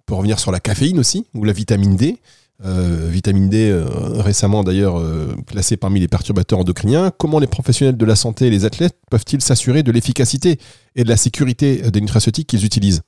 [0.00, 2.18] on peut revenir sur la caféine aussi ou la vitamine D.
[2.62, 3.86] Euh, vitamine D euh,
[4.20, 7.10] récemment d'ailleurs euh, classée parmi les perturbateurs endocriniens.
[7.10, 10.58] Comment les professionnels de la santé et les athlètes peuvent-ils s'assurer de l'efficacité
[10.94, 13.00] et de la sécurité des nutraceutiques qu'ils utilisent?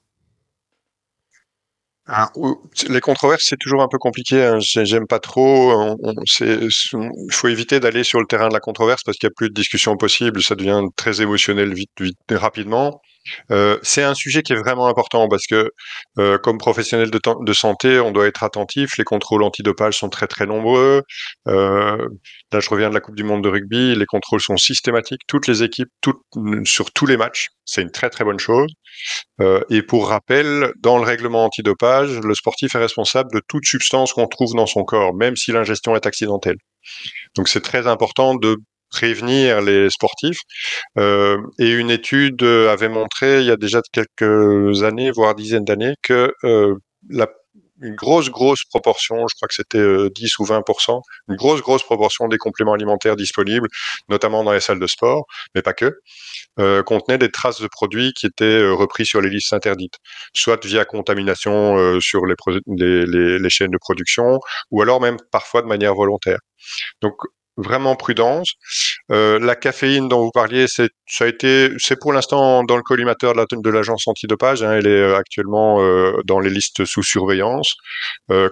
[2.06, 2.32] Ah,
[2.88, 4.42] les controverses, c'est toujours un peu compliqué.
[4.42, 4.58] Hein.
[4.58, 5.96] J'aime pas trop.
[6.40, 6.70] Il
[7.30, 9.54] faut éviter d'aller sur le terrain de la controverse parce qu'il n'y a plus de
[9.54, 10.42] discussion possible.
[10.42, 13.00] Ça devient très émotionnel vite, vite rapidement.
[13.50, 15.70] Euh, c'est un sujet qui est vraiment important parce que,
[16.18, 18.96] euh, comme professionnel de, santé, on doit être attentif.
[18.98, 21.02] Les contrôles antidopage sont très très nombreux.
[21.48, 22.08] Euh,
[22.52, 23.94] là, je reviens de la Coupe du Monde de rugby.
[23.94, 25.22] Les contrôles sont systématiques.
[25.26, 25.90] Toutes les équipes,
[26.64, 27.48] sur tous les matchs.
[27.64, 28.70] C'est une très très bonne chose.
[29.70, 34.28] Et pour rappel, dans le règlement antidopage, le sportif est responsable de toute substance qu'on
[34.28, 36.56] trouve dans son corps, même si l'ingestion est accidentelle.
[37.36, 38.56] Donc c'est très important de
[38.92, 40.40] prévenir les sportifs.
[40.98, 45.94] Euh, et une étude avait montré il y a déjà quelques années, voire dizaines d'années,
[46.02, 46.76] que euh,
[47.08, 47.26] la
[47.82, 51.82] une grosse, grosse proportion, je crois que c'était 10 euh, ou 20% une grosse, grosse
[51.82, 53.68] proportion des compléments alimentaires disponibles,
[54.08, 56.00] notamment dans les salles de sport, mais pas que,
[56.58, 59.96] euh, contenaient des traces de produits qui étaient euh, repris sur les listes interdites,
[60.34, 62.34] soit via contamination euh, sur les,
[62.66, 64.38] les, les, les, chaînes de production,
[64.70, 66.38] ou alors même parfois de manière volontaire.
[67.02, 67.14] Donc
[67.56, 68.54] vraiment prudence.
[69.10, 71.26] Euh, la caféine dont vous parliez, c'est ça
[71.78, 74.62] c'est pour l'instant dans le collimateur de l'agence antidopage.
[74.62, 77.74] Hein, elle est euh, actuellement euh, dans les listes sous surveillance,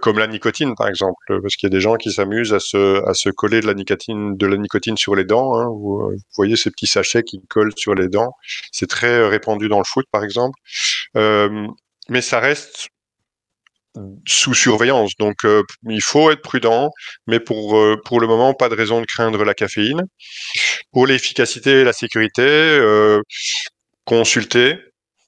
[0.02, 3.30] comme la nicotine par exemple, parce qu'il y a des gens qui s'amusent à se
[3.30, 5.58] coller de la nicotine de la nicotine sur les dents.
[5.58, 8.32] Hein, vous, voyez ces petits sachets qui collent sur les dents.
[8.72, 10.58] C'est très répandu dans le foot par exemple.
[11.14, 12.90] mais ça reste
[14.26, 15.12] sous surveillance.
[15.18, 16.90] Donc, euh, il faut être prudent,
[17.26, 20.02] mais pour, euh, pour le moment, pas de raison de craindre la caféine.
[20.92, 23.20] Pour l'efficacité et la sécurité, euh,
[24.04, 24.76] consulter.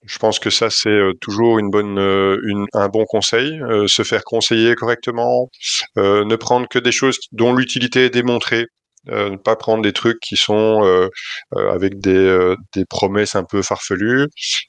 [0.05, 3.61] Je pense que ça, c'est toujours une bonne, une, un bon conseil.
[3.87, 5.48] se faire conseiller correctement,
[5.96, 8.66] ne prendre que des choses dont l'utilité est démontrée.
[9.07, 11.09] ne pas prendre des trucs qui sont
[11.53, 14.27] avec des, des promesses un peu farfelues.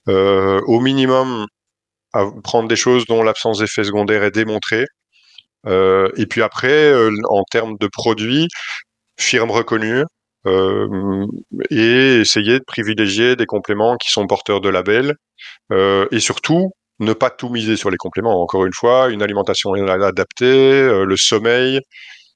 [0.07, 1.47] au minimum,
[2.13, 4.85] à prendre des choses dont l'absence d'effet secondaire est démontrée.
[5.67, 8.47] Euh, et puis après, euh, en termes de produits,
[9.19, 10.03] firme reconnue,
[10.45, 11.25] euh,
[11.69, 15.15] et essayer de privilégier des compléments qui sont porteurs de labels,
[16.11, 18.41] et surtout ne pas tout miser sur les compléments.
[18.41, 21.79] Encore une fois, une alimentation adaptée, le sommeil,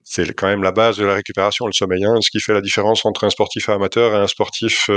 [0.03, 2.05] c'est quand même la base de la récupération, le sommeil.
[2.05, 2.15] Hein.
[2.21, 4.89] Ce qui fait la différence entre un sportif amateur et un sportif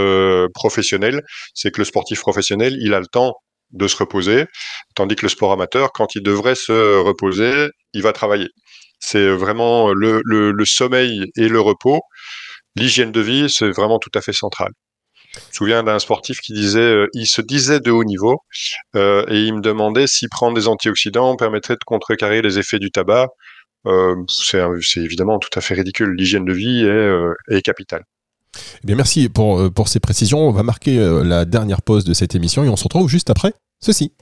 [0.55, 1.23] professionnel,
[1.55, 3.35] c'est que le sportif professionnel, il a le temps
[3.73, 4.47] de se reposer,
[4.95, 8.49] tandis que le sport amateur, quand il devrait se reposer, il va travailler.
[9.01, 12.01] C'est vraiment le, le, sommeil et le repos.
[12.77, 14.71] L'hygiène de vie, c'est vraiment tout à fait central.
[15.35, 18.41] Je me souviens d'un sportif qui disait, euh, il se disait de haut niveau,
[18.97, 22.91] euh, et il me demandait si prendre des antioxydants permettrait de contrecarrer les effets du
[22.91, 23.29] tabac.
[23.87, 26.15] Euh, c'est évidemment tout à fait ridicule.
[26.17, 28.05] L'hygiène de vie est, est capitale.
[28.57, 30.41] Eh bien, merci pour, pour ces précisions.
[30.41, 33.53] On va marquer la dernière pause de cette émission et on se retrouve juste après
[33.81, 34.13] ceci.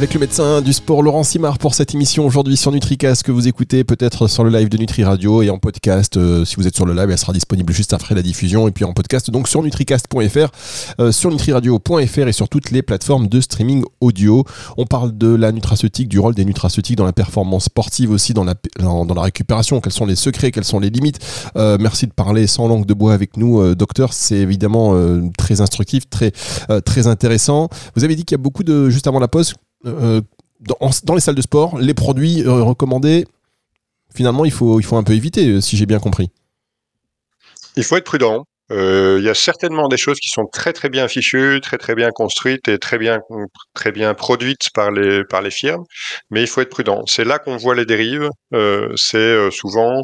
[0.00, 3.48] Avec le médecin du sport Laurent Simard pour cette émission aujourd'hui sur NutriCast que vous
[3.48, 6.16] écoutez peut-être sur le live de Nutri Radio et en podcast.
[6.16, 8.70] Euh, si vous êtes sur le live, elle sera disponible juste après la diffusion et
[8.70, 10.48] puis en podcast donc sur nutricast.fr,
[11.00, 14.42] euh, sur nutriradio.fr et sur toutes les plateformes de streaming audio.
[14.78, 18.44] On parle de la nutraceutique, du rôle des nutraceutiques dans la performance sportive aussi, dans
[18.44, 19.82] la, dans, la récupération.
[19.82, 21.18] Quels sont les secrets, quelles sont les limites
[21.56, 24.14] euh, Merci de parler sans langue de bois avec nous, docteur.
[24.14, 24.94] C'est évidemment
[25.36, 26.32] très instructif, très,
[26.86, 27.68] très intéressant.
[27.96, 29.52] Vous avez dit qu'il y a beaucoup de, juste avant la pause,
[29.86, 30.20] euh,
[31.04, 33.26] dans, les salles de sport, les produits euh, recommandés,
[34.14, 36.30] finalement, il faut, il faut un peu éviter, euh, si j'ai bien compris.
[37.76, 38.44] Il faut être prudent.
[38.70, 41.94] Euh, il y a certainement des choses qui sont très très bien fichues, très très
[41.94, 43.20] bien construites et très bien
[43.74, 45.84] très bien produites par les par les firmes,
[46.30, 47.02] mais il faut être prudent.
[47.06, 48.28] C'est là qu'on voit les dérives.
[48.54, 50.02] Euh, c'est euh, souvent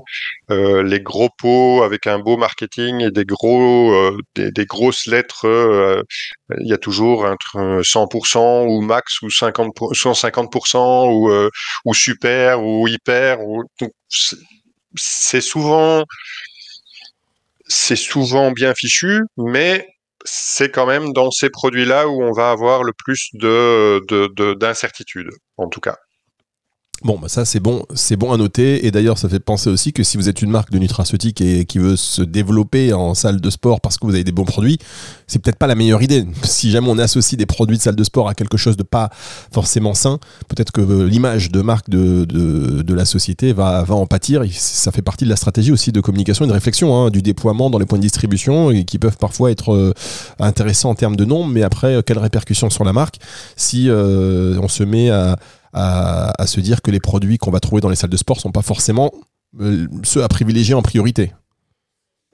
[0.49, 3.93] les gros pots avec un beau marketing et des gros
[4.35, 5.47] des, des, grosses lettres.
[6.61, 11.51] il y a toujours entre 100% ou max ou 50 150% ou
[11.85, 13.39] ou super ou hyper
[14.97, 16.05] c'est souvent
[17.69, 19.87] c'est souvent bien fichu, mais
[20.25, 25.69] c'est quand même dans ces produits-là où on va avoir le plus de d'incertitude, en
[25.69, 25.97] tout cas.
[27.05, 28.87] Bon, bah ça c'est bon, c'est bon à noter.
[28.87, 31.67] Et d'ailleurs, ça fait penser aussi que si vous êtes une marque de nutraceutique et
[31.67, 34.79] qui veut se développer en salle de sport parce que vous avez des bons produits,
[35.27, 36.25] c'est peut-être pas la meilleure idée.
[36.57, 39.11] Si jamais on associe des produits de salle de sport à quelque chose de pas
[39.53, 44.43] forcément sain, peut-être que l'image de marque de, la société va, en pâtir.
[44.53, 47.69] Ça fait partie de la stratégie aussi de communication et de réflexion, hein, du déploiement
[47.69, 49.93] dans les points de distribution et qui peuvent parfois être euh,
[50.39, 53.19] intéressants en termes de nombre, mais après, quelles répercussions sur la marque
[53.57, 55.37] si euh, on se met à
[55.77, 58.53] à, se dire que les produits qu'on va trouver dans les salles de sport sont
[58.53, 59.13] pas forcément
[59.61, 61.33] euh, ceux à privilégier en priorité.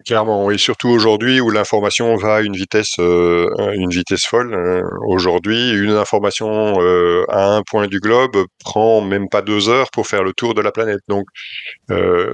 [0.06, 4.52] Clairement, et surtout aujourd'hui où l'information va à une vitesse, euh, une vitesse folle.
[4.52, 6.80] Euh, aujourd'hui, une information
[7.28, 10.60] à un point du globe prend même pas deux heures pour faire le tour de
[10.60, 11.00] la planète.
[11.08, 11.26] Donc,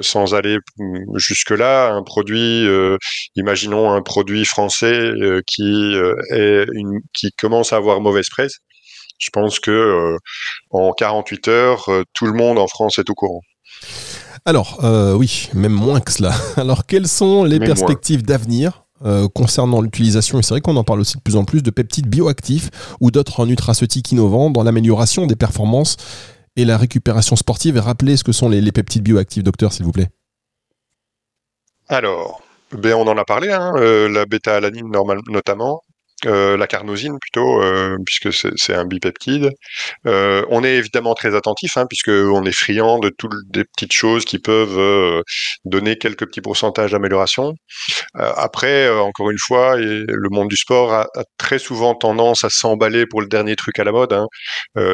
[0.01, 0.57] sans aller
[1.17, 2.67] jusque là, un produit,
[3.37, 5.11] imaginons un produit français
[5.47, 5.95] qui
[6.31, 6.67] est
[7.13, 8.61] qui commence à avoir mauvaise presse
[9.19, 10.19] je pense que euh,
[10.71, 13.43] en 48 heures, euh, tout le monde en France est au courant.
[14.45, 16.33] Alors, euh, oui, même moins que cela.
[16.57, 18.85] Alors, quelles sont les perspectives d'avenir
[19.33, 22.09] concernant l'utilisation, et c'est vrai qu'on en parle aussi de plus en plus, de peptides
[22.09, 22.69] bioactifs
[23.01, 25.97] ou d'autres nutraceutiques innovants dans l'amélioration des performances
[26.57, 27.77] et la récupération sportive?
[27.77, 30.09] Et rappelez ce que sont les, peptides bioactifs, docteur, s'il vous plaît.
[31.87, 34.91] Alors, ben on en a parlé, hein, la bêta-alanine
[35.29, 35.83] notamment.
[36.27, 39.53] Euh, la carnosine plutôt, euh, puisque c'est un bipeptide.
[40.07, 43.93] Euh, on est évidemment très attentif, hein, puisque on est friand de toutes les petites
[43.93, 45.23] choses qui peuvent
[45.65, 47.55] donner quelques petits pourcentages d'amélioration.
[48.15, 51.07] après, encore une fois, le monde du sport a,
[51.39, 54.13] très souvent tendance à s'emballer pour le dernier truc à la mode.
[54.13, 54.27] Hein.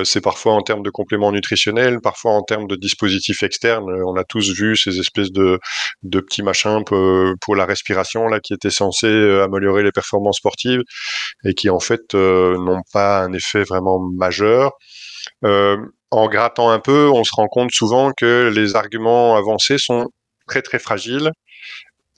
[0.05, 3.91] c'est parfois en termes de compléments nutritionnels, parfois en termes de dispositifs externes.
[4.07, 5.59] On a tous vu ces espèces de,
[6.03, 10.83] de petits machins pour la respiration là qui étaient censés améliorer les performances sportives
[11.45, 14.73] et qui en fait euh, n'ont pas un effet vraiment majeur.
[15.45, 15.77] Euh,
[16.11, 20.09] en grattant un peu, on se rend compte souvent que les arguments avancés sont
[20.47, 21.31] très très fragiles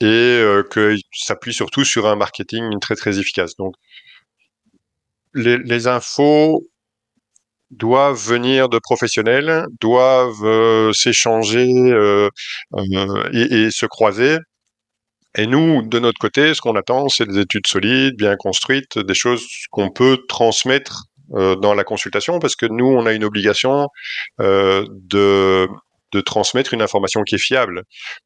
[0.01, 3.55] et euh, qu'ils s'appuient surtout sur un marketing très très efficace.
[3.57, 3.73] Donc
[5.33, 6.67] les, infos
[7.71, 11.67] doivent venir de professionnels, doivent s'échanger
[13.33, 14.37] et, se croiser.
[15.37, 19.13] Et nous, de notre côté, ce qu'on attend, c'est des études solides, bien construites, des
[19.13, 23.87] choses qu'on peut transmettre euh, dans la consultation, parce que nous, on a une obligation
[24.41, 25.67] euh, de
[26.13, 27.83] de transmettre une information qui est fiable.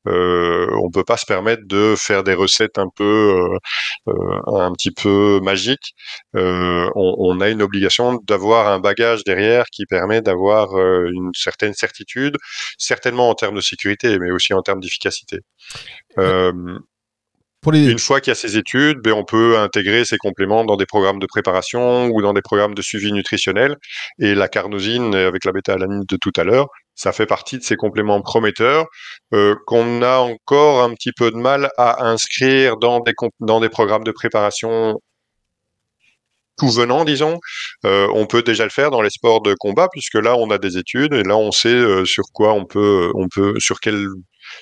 [0.08, 3.04] Euh, on peut pas se permettre de faire des recettes un peu,
[4.08, 5.94] euh, euh, un petit peu magiques.
[6.36, 11.74] Euh, on, on, a une obligation d'avoir un bagage derrière qui permet d'avoir une certaine
[11.74, 12.38] certitude,
[12.78, 15.40] certainement en termes de sécurité, mais aussi en termes d'efficacité.
[17.68, 20.88] Une fois qu'il y a ces études, ben, on peut intégrer ces compléments dans des
[20.88, 23.76] programmes de préparation ou dans des programmes de suivi nutritionnel.
[24.20, 27.76] Et la carnosine, avec la bêta-alanine de tout à l'heure, ça fait partie de ces
[27.76, 28.88] compléments prometteurs
[29.36, 34.12] euh, qu'on a encore un petit peu de mal à inscrire dans des, programmes de
[34.12, 35.00] préparation
[36.58, 37.38] tout venant, disons.
[37.86, 40.58] Euh, on peut déjà le faire dans les sports de combat puisque là on a
[40.58, 44.08] des études et là on sait euh, sur quoi on peut, on peut, sur quel,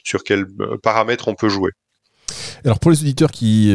[0.03, 0.45] sur quels
[0.83, 1.71] paramètres on peut jouer.
[2.65, 3.73] Alors pour les auditeurs qui,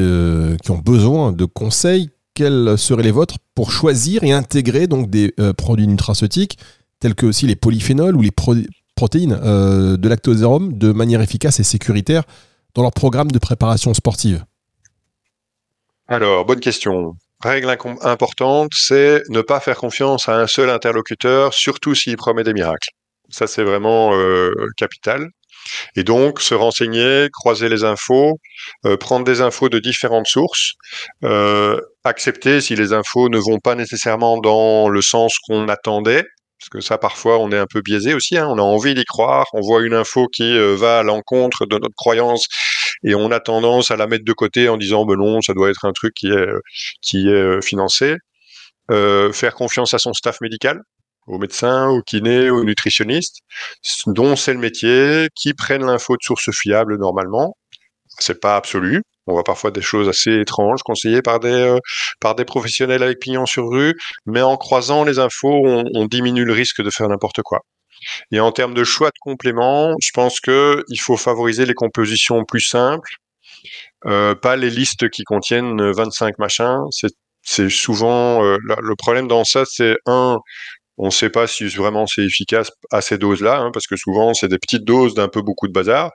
[0.63, 5.33] qui ont besoin de conseils, quels seraient les vôtres pour choisir et intégrer donc des
[5.57, 6.59] produits nutraceutiques
[7.01, 8.31] tels que aussi les polyphénols ou les
[8.95, 12.23] protéines euh, de lactosérum de manière efficace et sécuritaire
[12.75, 14.45] dans leur programme de préparation sportive?
[16.09, 17.15] Alors, bonne question.
[17.43, 22.55] Règle importante, c'est ne pas faire confiance à un seul interlocuteur, surtout s'il promet des
[22.55, 22.89] miracles.
[23.29, 25.29] Ça, c'est vraiment euh, capital.
[25.97, 28.39] Et donc, se renseigner, croiser les infos,
[28.87, 30.75] euh, prendre des infos de différentes sources,
[32.05, 36.25] accepter si les infos ne vont pas nécessairement dans le sens qu'on attendait,
[36.65, 38.39] parce que ça, parfois, on est un peu biaisé aussi.
[38.39, 38.47] Hein.
[38.49, 39.47] On a envie d'y croire.
[39.53, 42.47] On voit une info qui euh, va à l'encontre de notre croyance
[43.03, 45.69] et on a tendance à la mettre de côté en disant ben non, ça doit
[45.69, 46.61] être un truc qui est euh,
[47.15, 48.17] euh, financé.
[48.89, 50.81] faire confiance à son staff médical,
[51.27, 53.39] aux médecins, aux kinés, aux nutritionnistes,
[54.07, 57.57] dont c'est le métier, qui prennent l'info de sources fiables normalement.
[58.19, 61.79] C'est pas absolu, on voit parfois des choses assez étranges conseillées par des, euh,
[62.21, 63.95] par des professionnels avec pignon sur rue,
[64.27, 67.61] mais en croisant les infos, on, diminue le risque de faire n'importe quoi.
[68.31, 72.45] Et en termes de choix de compléments, je pense que il faut favoriser les compositions
[72.45, 73.15] plus simples,
[74.07, 76.81] euh, pas les listes qui contiennent 25 machins.
[77.43, 80.39] C'est souvent euh, le problème dans ça, c'est un,
[80.99, 84.35] on ne sait pas si vraiment c'est efficace à ces doses-là, hein, parce que souvent
[84.35, 86.13] c'est des petites doses d'un peu beaucoup de bazar.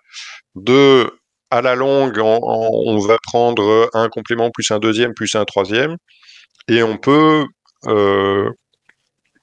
[0.56, 1.10] Deux,
[1.52, 5.98] à la longue, on, va prendre un complément plus un deuxième plus un troisième,
[6.68, 7.46] et on peut
[7.88, 8.50] euh,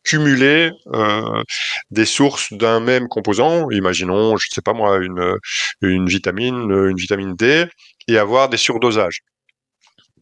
[0.04, 1.42] cumuler euh,
[1.90, 3.68] des sources d'un même composant.
[3.70, 7.66] Imaginons, je ne sais pas moi, une, vitamine, une vitamine D,
[8.08, 9.20] et avoir des surdosages.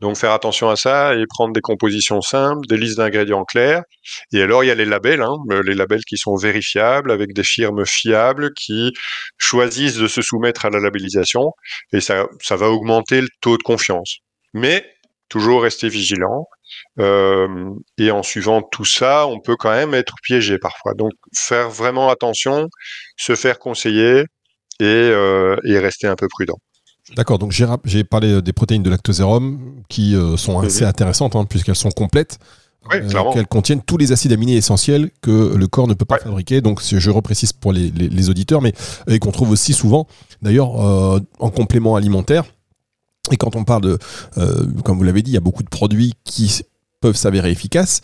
[0.00, 3.82] Donc faire attention à ça et prendre des compositions simples, des listes d'ingrédients clairs.
[4.32, 7.32] Et alors il y a les labels, hein, euh, les labels qui sont vérifiables avec
[7.32, 8.92] des firmes fiables qui
[9.38, 11.52] choisissent de se soumettre à la labellisation
[11.92, 14.18] et ça, va augmenter le taux de confiance.
[14.52, 14.84] Mais
[15.28, 16.46] toujours rester vigilant.
[16.98, 20.94] Euh, et en suivant tout ça, on peut quand même être piégé parfois.
[20.94, 22.68] Donc faire vraiment attention,
[23.16, 24.24] se faire conseiller
[24.80, 26.58] et, euh, et rester un peu prudent.
[27.16, 31.44] D'accord, donc j'ai parlé euh, des protéines de lactosérum qui euh, sont assez intéressantes hein,
[31.44, 32.38] puisqu'elles sont complètes.
[32.90, 36.18] Oui, euh, qu'elles contiennent tous les acides aminés essentiels que le corps ne peut pas
[36.18, 36.60] fabriquer.
[36.60, 38.74] Donc, je reprécise pour les, les, auditeurs, mais
[39.08, 40.06] et qu'on trouve aussi souvent,
[40.42, 40.74] d'ailleurs,
[41.38, 42.44] en complément alimentaire.
[43.32, 43.98] Et quand on parle de,
[44.84, 46.60] comme vous l'avez dit, il y a beaucoup de produits qui
[47.00, 48.02] peuvent s'avérer efficaces,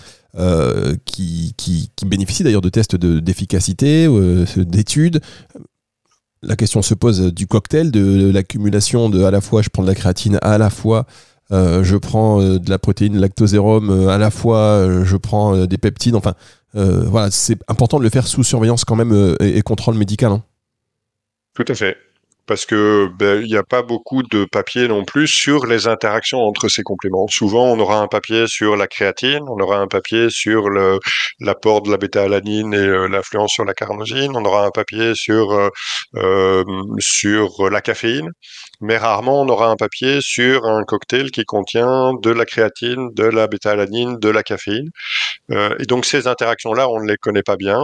[1.05, 4.09] qui, qui, qui, bénéficient d'ailleurs de tests d'efficacité,
[4.57, 5.21] d'études
[6.43, 9.89] la question se pose du cocktail, de l'accumulation de à la fois je prends de
[9.89, 11.07] la créatine, à la fois
[11.53, 15.79] euh, je prends euh, de la protéine lactosérum, euh, à la fois je prends des
[15.79, 16.15] peptides.
[16.15, 16.35] Enfin,
[16.75, 20.33] voilà, c'est important de le faire sous surveillance quand même et, contrôle médical.
[20.33, 20.43] Hein.
[21.55, 21.97] Tout à fait
[22.51, 26.41] parce que ben, il n'y a pas beaucoup de papier non plus sur les interactions
[26.41, 27.29] entre ces compléments.
[27.29, 30.69] Souvent, on aura un papier sur la créatine, on aura un papier sur
[31.39, 35.53] l'apport de la bêta-alanine et euh, l'influence sur la carnosine, on aura un papier sur
[35.53, 35.69] euh,
[36.17, 36.65] euh,
[36.99, 38.31] sur la caféine,
[38.81, 43.27] mais rarement on aura un papier sur un cocktail qui contient de la créatine, de
[43.27, 44.89] la bêta-alanine, de la caféine.
[45.53, 47.81] et donc ces interactions-là, on ne les connaît pas bien.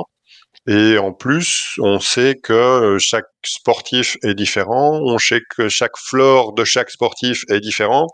[0.66, 5.96] Et en plus, on sait que euh, chaque sportif est différent, on sait que chaque
[5.96, 8.10] flore de chaque sportif est différente,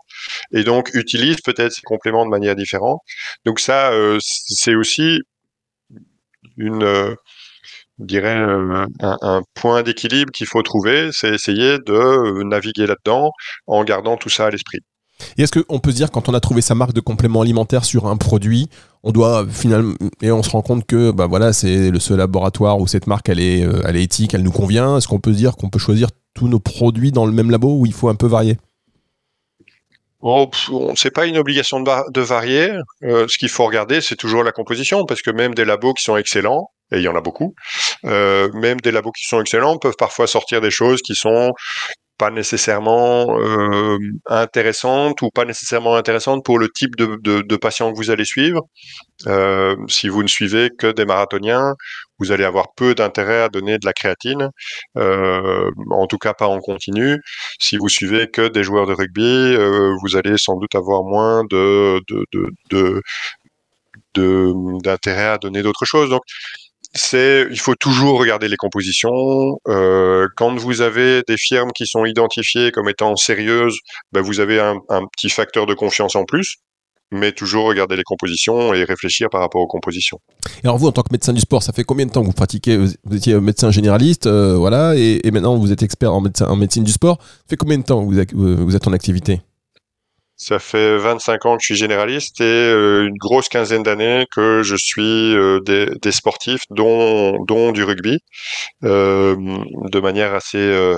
[0.53, 2.99] et donc utilise peut-être ces compléments de manière différente.
[3.45, 5.19] Donc ça, euh, c'est aussi
[6.57, 7.15] une, euh,
[7.99, 13.31] dirais, un, un point d'équilibre qu'il faut trouver, c'est essayer de naviguer là-dedans
[13.67, 14.79] en gardant tout ça à l'esprit.
[15.37, 17.85] Et est-ce qu'on peut se dire, quand on a trouvé sa marque de complément alimentaire
[17.85, 18.69] sur un produit,
[19.03, 19.93] on doit finalement.
[20.21, 23.29] Et on se rend compte que bah voilà, c'est le seul laboratoire où cette marque
[23.29, 24.97] elle est, euh, elle est éthique, elle nous convient.
[24.97, 27.79] Est-ce qu'on peut se dire qu'on peut choisir tous nos produits dans le même labo
[27.79, 28.57] ou il faut un peu varier?
[30.25, 30.49] Oh,
[30.95, 32.71] c'est pas une obligation de, varier.
[33.03, 36.03] Euh, ce qu'il faut regarder, c'est toujours la composition, parce que même des labos qui
[36.05, 37.55] sont excellents, et il y en a beaucoup,
[38.05, 41.51] euh, même des labos qui sont excellents peuvent parfois sortir des choses qui sont
[42.23, 47.97] pas nécessairement euh, intéressante ou pas nécessairement intéressante pour le type de, de, patient que
[47.97, 48.61] vous allez suivre.
[49.27, 51.73] Euh, si vous ne suivez que des marathoniens,
[52.19, 54.51] vous allez avoir peu d'intérêt à donner de la créatine,
[54.97, 57.19] euh, en tout cas pas en continu.
[57.59, 59.57] Si vous suivez que des joueurs de rugby,
[60.01, 61.99] vous allez sans doute avoir moins de,
[62.71, 63.01] de
[64.15, 66.09] d'intérêt à donner d'autres choses.
[66.09, 66.21] Donc,
[66.93, 69.57] c'est il faut toujours regarder les compositions.
[69.67, 73.79] Euh, quand vous avez des firmes qui sont identifiées comme étant sérieuses,
[74.11, 74.77] ben vous avez un,
[75.11, 76.57] petit facteur de confiance en plus.
[77.11, 80.19] Mais toujours regarder les compositions et réfléchir par rapport aux compositions.
[80.63, 82.25] Et alors vous, en tant que médecin du sport, ça fait combien de temps que
[82.25, 86.47] vous pratiquez Vous étiez médecin généraliste, euh, voilà, et, maintenant vous êtes expert en, médecin,
[86.47, 87.19] en médecine du sport.
[87.21, 89.41] Ça fait combien de temps que vous, vous êtes en activité?
[90.35, 94.63] Ça fait 25 ans que je suis généraliste et euh, une grosse quinzaine d'années que
[94.63, 98.19] je suis euh, des, des, sportifs, dont, dont du rugby,
[98.83, 99.35] euh,
[99.91, 100.93] de manière assez,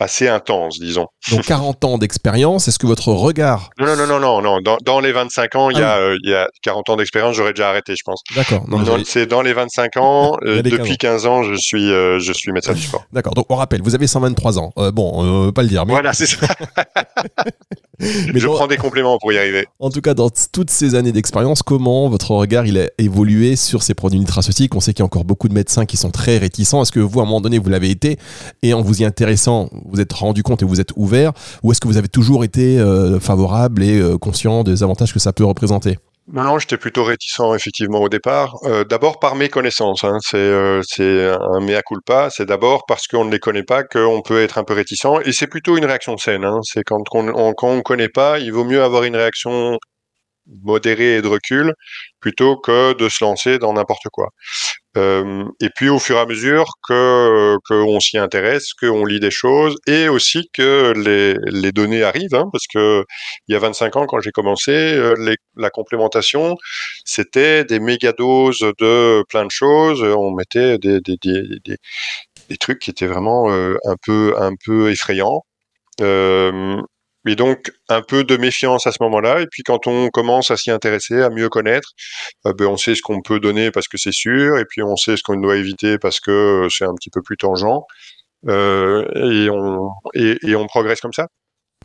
[0.00, 1.06] assez intense, disons.
[1.30, 3.70] Donc 40 ans d'expérience, est-ce que votre regard...
[3.78, 6.30] Non, non, non, non, non, Dans, dans les 25 ans, il, y a, ah il
[6.30, 8.22] y a 40 ans d'expérience, j'aurais déjà arrêté, je pense.
[8.34, 8.64] D'accord.
[9.04, 13.04] C'est dans les 25 ans, depuis 15 ans, je suis, je suis médecin du sport.
[13.12, 14.72] D'accord, donc on rappelle, vous avez 123 ans.
[14.92, 15.84] bon, on pas le dire.
[15.86, 15.92] Mais...
[15.92, 16.46] Voilà, c'est ça.
[17.98, 19.66] mais je prends des compléments pour y arriver.
[19.78, 23.82] En tout cas, dans toutes ces années d'expérience, comment votre regard il a évolué sur
[23.82, 24.74] ces produits nutraceutiques?
[24.74, 26.82] On sait qu'il y a encore beaucoup de médecins qui sont très réticents.
[26.82, 28.18] Est-ce que vous, à un moment donné, vous l'avez été?
[28.62, 31.32] Et en vous y intéressant, vous êtes rendu compte et vous êtes ouvert?
[31.62, 35.20] Ou est-ce que vous avez toujours été euh, favorable et euh, conscient des avantages que
[35.20, 35.98] ça peut représenter?
[36.28, 38.54] Non, non, j'étais plutôt réticent effectivement au départ.
[38.64, 40.16] Euh, d'abord par mes connaissances, hein.
[40.22, 42.30] c'est euh, c'est un mea culpa.
[42.30, 45.20] C'est d'abord parce qu'on ne les connaît pas qu'on peut être un peu réticent.
[45.26, 46.44] Et c'est plutôt une réaction saine.
[46.44, 46.60] Hein.
[46.62, 49.78] C'est quand on, quand on ne connaît pas, il vaut mieux avoir une réaction
[50.62, 51.74] modéré et de recul
[52.20, 54.28] plutôt que de se lancer dans n'importe quoi.
[54.96, 59.30] Euh, et puis au fur et à mesure que qu'on s'y intéresse, qu'on lit des
[59.30, 63.04] choses et aussi que les, les données arrivent, hein, parce que
[63.48, 66.56] il y a 25 ans quand j'ai commencé, euh, les, la complémentation,
[67.04, 70.02] c'était des méga doses de plein de choses.
[70.02, 71.76] On mettait des des, des, des,
[72.48, 75.42] des trucs qui étaient vraiment euh, un peu un peu effrayants.
[76.00, 76.80] Euh,
[77.26, 79.40] et donc un peu de méfiance à ce moment-là.
[79.40, 81.90] Et puis quand on commence à s'y intéresser, à mieux connaître,
[82.46, 84.96] euh, ben, on sait ce qu'on peut donner parce que c'est sûr, et puis on
[84.96, 86.30] sait ce qu'on doit éviter parce que
[86.66, 87.64] euh, c'est un petit peu plus tangent.
[88.48, 91.28] Euh, et, on, et on progresse comme ça.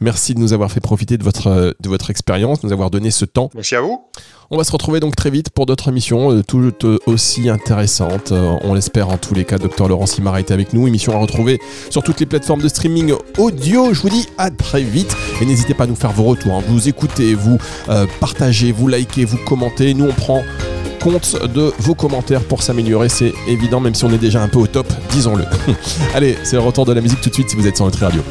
[0.01, 3.11] Merci de nous avoir fait profiter de votre, de votre expérience, de nous avoir donné
[3.11, 3.49] ce temps.
[3.53, 4.01] Merci à vous.
[4.51, 8.31] On va se retrouver donc très vite pour d'autres émissions, euh, toutes aussi intéressantes.
[8.31, 9.57] Euh, on l'espère en tous les cas.
[9.57, 10.87] Docteur Laurent Simard a été avec nous.
[10.87, 13.93] Émission à retrouver sur toutes les plateformes de streaming audio.
[13.93, 15.15] Je vous dis à très vite.
[15.41, 16.53] Et n'hésitez pas à nous faire vos retours.
[16.53, 16.63] Hein.
[16.67, 19.93] Vous écoutez, vous euh, partagez, vous likez, vous commentez.
[19.93, 20.43] Nous, on prend
[20.99, 23.09] compte de vos commentaires pour s'améliorer.
[23.09, 25.45] C'est évident, même si on est déjà un peu au top, disons-le.
[26.15, 27.99] Allez, c'est le retour de la musique tout de suite si vous êtes sur notre
[27.99, 28.23] radio.